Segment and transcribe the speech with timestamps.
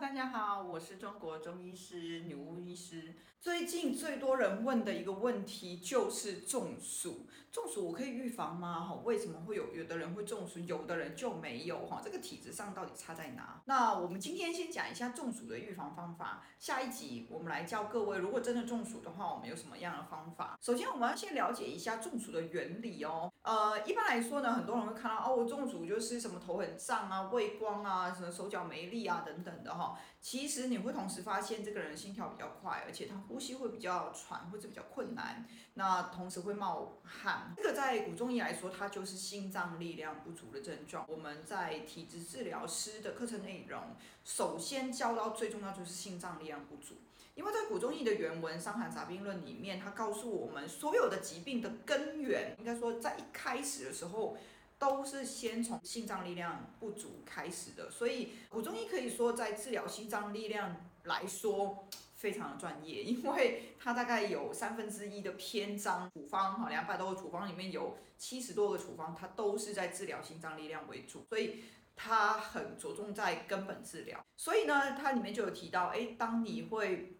[0.00, 3.16] 大家好，我是中国中医师女巫医师。
[3.40, 7.26] 最近最多人问的一个问题就是中暑。
[7.50, 8.80] 中暑我可以预防吗？
[8.80, 11.86] 哈，为什么会有有的人会中暑，有的人就没有？
[11.86, 13.60] 哈，这个体质上到底差在哪？
[13.64, 16.44] 那我们今天先讲一下中暑的预防方法。
[16.58, 20.56] 下一集我们来教各位，如果真的中暑的话，我们有什么样的方法？
[20.60, 23.32] 首先，我们要先了解一下中暑的原理哦。
[23.42, 29.87] 呃，一般来说呢，很多人会看到哦，我中暑就是什么头很胀啊、畏光啊、什么手脚没力啊等等的哈。
[30.20, 37.54] 其实你会同时发现这个人心跳比较快，而且他呼吸会比较喘或者比较困难，那同时会冒汗。
[37.56, 41.06] 这个在古中医来说，它就是心脏力量不足的症状。
[41.08, 46.96] 我们在体质治疗师的课程内容，首先教到最重要就是心脏力量不足，
[47.34, 54.36] 因为在古中医的原文《伤寒杂病论》里面，它告诉我们所有的疾病的根源，应该说在一开始的时候。
[54.78, 71.64] 都是先从心脏力量不足开始的，所以古中医可以说在治疗心脏力量来说非常的专业，因为它大概有三分之一的篇章处方哈，两百多个处方里面有七十多个处方，它都是在治疗心脏力量为主，所以
[71.96, 74.24] 它很着重在根本治疗。
[74.36, 77.18] 所以呢，它里面就有提到，哎，当你会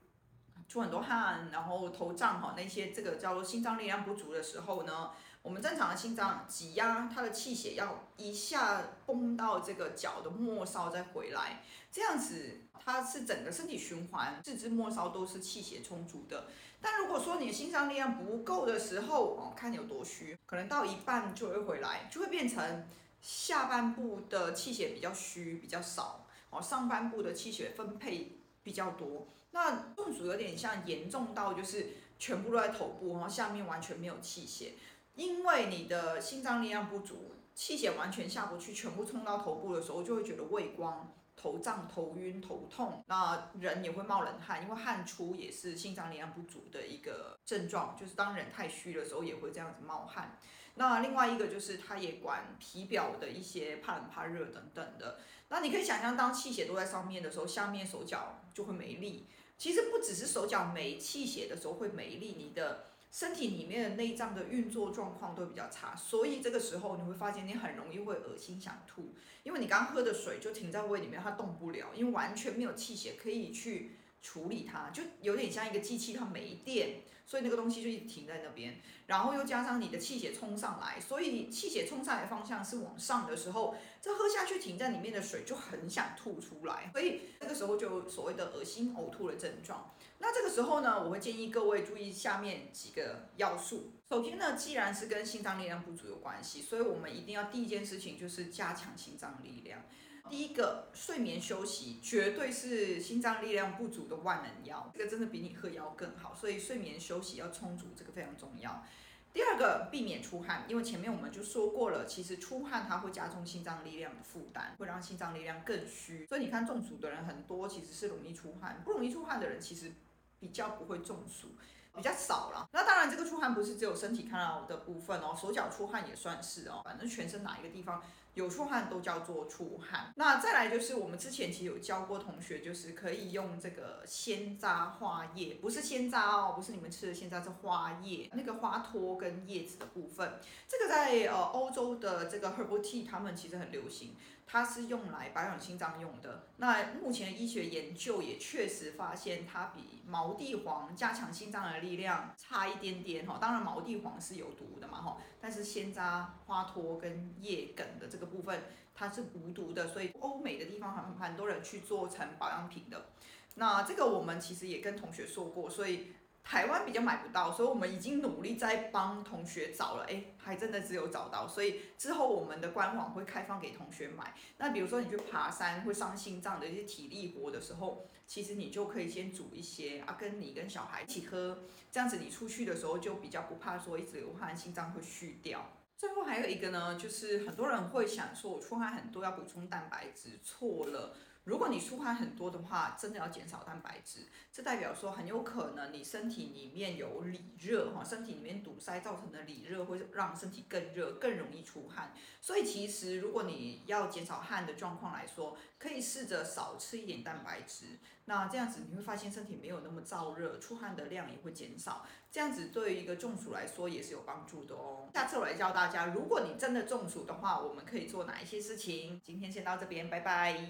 [0.68, 5.10] 出很多汗，然后头胀哈，那些这个叫做心脏力量不足的时候呢。
[5.42, 16.48] 我们正常的心脏挤压，它的气血要一下崩到这个脚的末梢再回来，这样子它是整个身体循环，四肢末梢都是气血充足的。
[16.80, 22.86] 但如果说你的心脏力量不够的时候，哦，看你有多虚，可能到一半就会回来，就会变成
[23.22, 29.26] 下半部的气血比较虚，比较少，哦，上半部的气血分配比较多。
[29.52, 34.74] 那中暑有点像严重到就是全部都在头部，然后下面完全没有气血。
[35.18, 50.38] 因为你的心脏力量不足，气血完全下不去，全部冲到头部的时候，就会觉得畏光、头胀、头晕、头痛，那人也会冒冷汗，因为汗出也是心脏力量不足的一个症状，就是当人太虚的时候也会这样子冒汗。
[50.76, 55.18] 那另外一个就是它也管体表的一些怕冷怕热等等的。
[55.48, 59.26] 那你可以想象，当气血都在上面的时候，下面手脚就会没力。
[59.58, 62.84] 其实不只是手脚没气血的时候会没力，你的。
[63.10, 78.80] 身体里面的内脏的运作状况都比较差，所以这个时候你会发现你很容易会恶心想吐，因为你刚喝的水就停在胃里面，它动不了，因为完全没有气血可以去处理它，就有点像一个机器，它没电，所以那个东西就一直停在那边。
[79.06, 89.94] 然后又加上你的气血冲上来，所以气血冲上来的方向是往上的时候，这喝下去停在里面的水就很想吐出来，所以那个时候就所谓的恶心呕吐的症状。
[90.18, 93.92] 那这个时候呢，我会建议各位注意下面几个要素。
[94.10, 99.84] 首先呢，既然是跟心脏力量不足有关系，所以我们一定要第一件事情就是加强心脏力量。
[100.28, 106.34] 第一个，睡眠休息绝对是心脏力量不足的万能药，这个真的比你喝药更好。
[106.34, 108.84] 所以睡眠休息要充足，这个非常重要。
[109.32, 116.26] 第二个，避免出汗，因为前面我们就说过了，其实出汗它会加重心脏力量的负担，会让心脏力量更虚。
[116.26, 119.92] 所以你看中暑的人很多，其实是容易出汗，不容易出汗的人其实
[120.40, 121.48] 比较不会中暑。
[121.98, 128.00] 比较少了，那当然这个出汗不是只有身体看到的部分哦，手脚出汗也算是哦，反正全身哪一个地方
[128.34, 130.12] 有出汗都叫做出汗。
[130.14, 140.38] 那再来就是我们之前其实有教过同学，就是可以用这个鲜榨花叶，不是鲜榨哦，不是你们吃的鲜榨，是花叶，那个花托跟叶子的部分，
[140.68, 144.14] 这个在呃欧洲的这个 herbal tea 他们其实很流行。
[144.50, 146.46] 它是用来保养心脏用的。
[146.56, 153.38] 那目前医学研究也确实发现，它比毛地黄加强心脏的力力量差一点点哈。
[153.40, 158.62] 当然毛地黄是有毒的嘛哈，但是鲜榨花托跟叶梗的这个部分
[158.94, 163.06] 它是无毒的，所以欧美的地方很很多人去做成保养品的。
[163.54, 166.12] 那这个我们其实也跟同学说过，所以。
[166.48, 174.32] 台湾比较买不到，所以我们已经努力在帮同学找了，哎，还真的只有找到，所以之后我们的官网会开放给同学买。
[174.56, 185.70] 那比如说你去爬山会伤心脏的一些体力活的时候，其实你就可以先煮一些啊，跟你跟小孩一起喝，这样子你出去的时候就比较不怕说一直流汗，心脏会虚掉。
[185.98, 191.14] 最后还有一个呢，就是很多人会想说我出汗很多要补充蛋白质，错了。
[191.48, 202.12] 如果你出汗很多的话，真的要减少蛋白质，这代表说很有可能你身体里面有里热哈，身体里面堵塞造成的里热会让身体更热，更容易出汗。
[202.42, 215.08] 所以其实如果你要减少汗的状况来说，可以试着少吃一点蛋白质，那这样子你会发现身体没有那么燥热，出汗的量也会减少，这样子对于一个中暑来说也是有帮助的哦。
[215.14, 219.18] 下次我来教大家，如果你真的中暑的话，我们可以做哪一些事情？
[219.24, 220.60] 今天先到这边，拜拜。